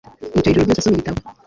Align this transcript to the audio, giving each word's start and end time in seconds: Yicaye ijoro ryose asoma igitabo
Yicaye 0.33 0.51
ijoro 0.53 0.65
ryose 0.65 0.81
asoma 0.81 0.97
igitabo 0.97 1.19